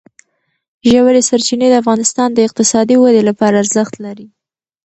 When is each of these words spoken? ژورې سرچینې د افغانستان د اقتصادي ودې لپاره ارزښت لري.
ژورې 0.89 1.21
سرچینې 1.29 1.67
د 1.69 1.75
افغانستان 1.81 2.29
د 2.33 2.39
اقتصادي 2.47 2.95
ودې 2.99 3.21
لپاره 3.29 3.55
ارزښت 3.63 3.93
لري. 4.05 4.27